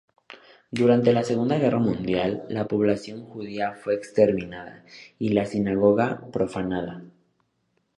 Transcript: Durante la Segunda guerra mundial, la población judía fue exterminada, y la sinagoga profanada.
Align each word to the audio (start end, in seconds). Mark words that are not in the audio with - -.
Durante 0.71 1.13
la 1.13 1.23
Segunda 1.23 1.59
guerra 1.59 1.77
mundial, 1.77 2.45
la 2.49 2.67
población 2.67 3.23
judía 3.23 3.73
fue 3.75 3.93
exterminada, 3.93 4.83
y 5.19 5.29
la 5.29 5.45
sinagoga 5.45 6.25
profanada. 6.33 7.03